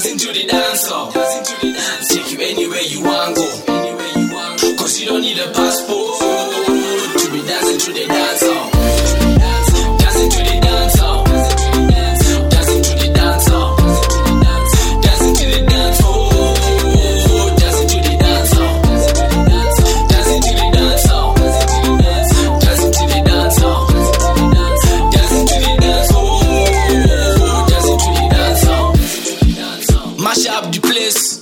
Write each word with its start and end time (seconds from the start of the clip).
to 0.00 0.32
the 0.32 0.46
dance 0.48 0.88
hall. 0.88 1.12
Take 1.12 2.32
you 2.32 2.38
anywhere 2.40 2.80
you 2.80 3.04
want 3.04 3.36
go. 3.36 3.44
Anywhere 3.68 4.08
you 4.16 4.32
want, 4.32 4.60
Cause 4.78 4.98
you 4.98 5.06
don't 5.06 5.20
need 5.20 5.38
a 5.38 5.52
passport 5.52 5.99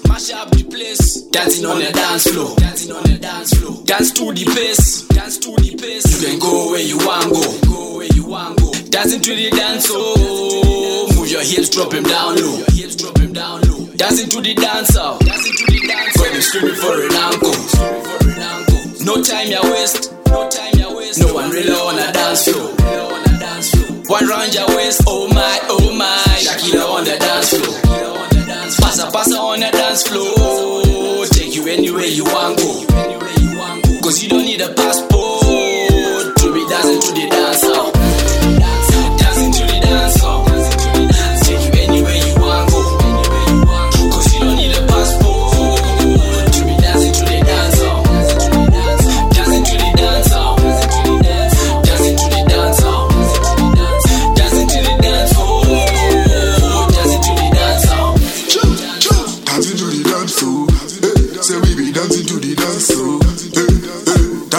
Mash 0.09 0.33
up 0.33 0.49
the 0.51 0.65
place. 0.65 1.23
Dancing 1.29 1.67
on 1.67 1.79
the 1.79 1.93
dance 1.93 2.25
floor. 2.27 2.57
Dancing 2.57 2.93
on 2.93 3.03
the 3.05 3.19
dance 3.19 3.53
floor. 3.53 3.85
Dance 3.85 4.13
to 4.13 4.33
the 4.33 4.45
pace. 4.57 5.03
Dance 5.09 5.37
to 5.45 5.51
the 5.57 5.77
pace. 5.77 6.09
You 6.09 6.27
can 6.27 6.39
go 6.39 6.71
where 6.73 6.81
you 6.81 6.97
want 7.05 7.29
go. 7.29 7.45
Go 7.69 7.97
where 7.99 8.09
you 8.17 8.25
want 8.25 8.57
go. 8.59 8.73
Dancing 8.89 9.21
to 9.21 9.35
the 9.37 9.51
dance 9.51 9.89
oh. 9.91 11.13
Move 11.17 11.29
your 11.31 11.43
hips, 11.45 11.69
drop 11.69 11.93
him 11.93 12.05
down 12.05 12.37
low. 12.37 12.57
Your 12.65 12.73
hips, 12.73 12.97
drop 12.97 13.19
him 13.19 13.33
down 13.35 13.61
low. 13.69 13.85
Dancing 13.97 14.31
to 14.31 14.41
the 14.41 14.55
dance 14.55 14.97
oh. 14.97 15.19
Dancing 15.21 15.53
to 15.53 15.65
the 15.69 15.81
dance. 15.87 16.17
When 16.17 16.33
you 16.33 16.41
screaming 16.41 16.79
for 16.81 16.97
an 17.05 17.13
uncle. 17.13 17.53
No 19.05 19.21
time 19.23 19.49
ya 19.53 19.61
waste. 19.69 20.17
No 20.33 20.49
time 20.49 20.81
ya 20.81 20.89
waste. 20.97 21.21
No 21.21 21.35
one 21.35 21.51
really 21.51 21.69
on 21.77 21.99
a 21.99 22.09
dance 22.13 22.49
floor. 22.49 22.73
One 24.09 24.27
round 24.27 24.55
your 24.55 24.67
waist, 24.69 25.03
oh 25.07 25.29
my, 25.29 25.61
oh 25.69 25.93
my. 25.93 26.17
Shakira 26.41 26.81
on 26.89 27.05
the 27.05 27.19
dance 27.21 27.51
floor. 27.53 27.68
Passa 29.13 29.39
on 29.41 29.61
the 29.61 29.71
dance 29.71 30.07
floor. 30.07 31.25
Take 31.27 31.55
you 31.55 31.67
anywhere 31.67 32.05
you 32.05 32.25
want 32.25 32.59
go. 32.59 32.85
Cause 34.03 34.23
you 34.23 34.29
don't 34.29 34.45
need 34.45 34.61
a 34.61 34.73
passport 34.75 35.08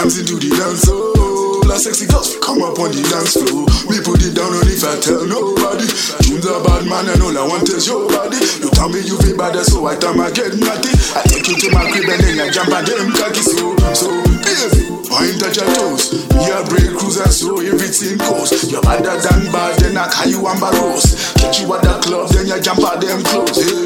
dancing 0.10 0.26
to 0.26 0.42
the 0.42 0.50
dance 0.58 0.90
oh. 0.90 1.14
floor. 1.14 1.70
La 1.70 1.78
sexy 1.78 2.10
girls 2.10 2.34
come 2.42 2.66
up 2.66 2.82
on 2.82 2.90
the 2.90 3.06
dance 3.14 3.38
floor. 3.38 3.70
We 3.86 4.02
put 4.02 4.26
it 4.26 4.34
down 4.34 4.50
on 4.50 4.66
if 4.66 4.82
I 4.82 4.98
tell 4.98 5.22
nobody. 5.22 5.86
Tunes 6.26 6.50
a 6.50 6.58
bad 6.66 6.90
man 6.90 7.06
and 7.14 7.22
all 7.22 7.38
I 7.38 7.46
want 7.46 7.70
is 7.70 7.86
your 7.86 8.10
body. 8.10 8.42
You 8.58 8.74
tell 8.74 8.90
me 8.90 9.06
you 9.06 9.22
feel 9.22 9.38
bad, 9.38 9.54
so 9.62 9.86
I 9.86 9.94
tell 10.02 10.18
my 10.18 10.34
get 10.34 10.58
naughty. 10.58 10.90
I 11.14 11.22
take 11.30 11.46
you 11.46 11.62
to 11.62 11.68
my 11.70 11.86
crib 11.94 12.10
and 12.10 12.26
then 12.26 12.42
I 12.42 12.50
jump 12.50 12.74
on 12.74 12.82
them 12.90 13.14
cocky 13.14 13.46
so 13.46 13.78
so. 13.94 14.10
Baby, 14.42 14.90
wine 15.14 15.38
touch 15.38 15.62
your 15.62 15.70
toes. 15.78 16.26
Me 16.34 16.50
a 16.50 16.66
break 16.66 16.90
cruiser 16.98 17.30
so 17.30 17.62
everything 17.62 18.18
goes. 18.18 18.50
You're 18.66 18.82
better 18.82 19.14
than 19.14 19.46
bad, 19.54 19.78
then 19.78 19.94
I 19.94 20.10
call 20.10 20.26
you 20.26 20.42
Ambaros. 20.42 21.38
Catch 21.38 21.62
you 21.62 21.70
at 21.78 21.86
the 21.86 21.94
club, 22.02 22.34
then 22.34 22.50
you 22.50 22.58
jump 22.58 22.82
at 22.82 22.98
them 22.98 23.22
clothes. 23.30 23.62
Hey. 23.62 23.86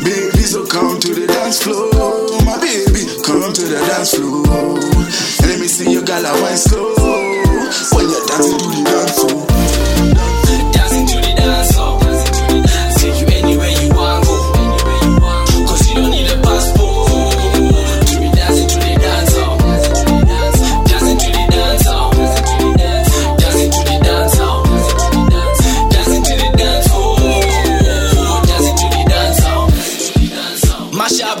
Baby, 0.00 0.40
so 0.48 0.64
come 0.64 0.96
to 0.96 1.12
the 1.12 1.28
dance 1.28 1.60
floor. 1.60 1.92
My 2.48 2.56
baby, 2.56 3.04
come 3.20 3.52
to 3.52 3.64
the 3.68 3.76
dance 3.84 4.16
floor 4.16 4.49
see 5.70 5.92
your 5.92 6.02
gal 6.02 6.26
I 6.26 6.32
went 6.42 6.58
slow. 6.58 6.94
When 7.94 8.10
you're 8.10 8.26
dancing, 8.26 8.58
do 8.58 8.79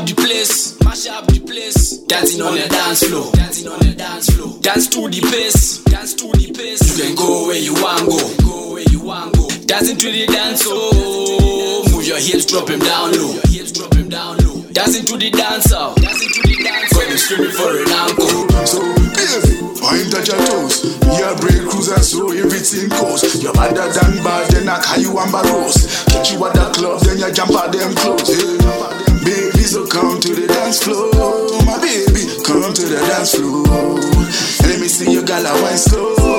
up 0.00 0.06
the 0.06 0.14
place. 0.14 0.80
Mash 0.84 1.06
up 1.08 1.26
the 1.26 1.40
place. 1.40 1.98
Dancing 2.08 2.40
on 2.40 2.54
the 2.54 2.66
dance 2.68 3.04
floor. 3.04 3.32
Dancing 3.32 3.68
on 3.68 3.78
the 3.80 3.92
dance 3.92 4.30
floor. 4.30 4.56
Dance 4.60 4.88
to 4.88 5.08
the 5.08 5.20
pace. 5.20 5.84
Dance 5.84 6.14
to 6.14 6.32
the 6.32 6.48
pace. 6.56 6.80
You 6.88 7.04
can 7.04 7.14
go 7.16 7.48
where 7.48 7.60
you 7.60 7.74
want 7.74 8.08
go. 8.08 8.20
Go 8.40 8.72
where 8.74 8.88
you 8.88 9.00
want 9.00 9.36
go. 9.36 9.48
Dancing 9.66 9.96
to 9.96 10.08
the 10.10 10.26
dance 10.26 10.64
oh. 10.66 11.84
Move 11.92 12.06
your 12.06 12.16
hips, 12.16 12.46
drop 12.46 12.68
him 12.68 12.80
down 12.80 13.12
low. 13.12 13.36
Your 13.36 13.48
hips, 13.52 13.72
drop 13.72 13.92
him 13.94 14.08
down 14.08 14.38
low. 14.40 14.64
Dancing 14.72 15.04
to 15.04 15.16
the 15.16 15.30
dance 15.30 15.68
oh. 15.72 15.94
Dancing 16.00 16.32
to 16.32 16.42
the 16.48 16.56
dance. 16.64 16.90
When 16.96 17.06
you 17.10 17.18
screaming 17.18 17.52
for 17.52 17.70
an 17.76 17.92
uncle. 17.92 18.48
So, 18.64 18.80
baby, 18.80 19.60
wine 19.84 20.08
touch 20.08 20.32
your 20.32 20.40
toes. 20.48 20.96
Me 21.04 21.20
a 21.20 21.36
break 21.36 21.60
cruiser, 21.68 22.00
so 22.00 22.32
everything 22.32 22.88
goes. 22.88 23.20
You're 23.42 23.52
better 23.52 23.84
than 23.92 24.22
bad, 24.24 24.48
then 24.48 24.68
I 24.68 24.80
call 24.80 24.98
you 24.98 25.12
Ambaros. 25.12 26.08
Catch 26.08 26.32
you 26.32 26.40
at 26.46 26.54
the 26.56 26.72
club, 26.72 27.00
then 27.04 27.18
you 27.20 27.30
jump 27.32 27.52
at 27.52 27.68
them 27.72 27.92
clothes. 27.94 28.32
Hey. 28.32 28.59
slow. 33.30 33.94
Let 34.66 34.80
me 34.80 34.88
see 34.88 35.12
you, 35.12 35.22
girl, 35.24 35.46
I 35.46 35.62
wine 35.62 35.78
slow. 35.78 36.29